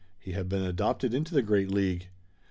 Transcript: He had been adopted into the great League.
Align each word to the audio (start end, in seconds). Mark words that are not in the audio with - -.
He 0.17 0.31
had 0.31 0.49
been 0.49 0.63
adopted 0.63 1.13
into 1.13 1.31
the 1.35 1.43
great 1.43 1.69
League. 1.69 2.09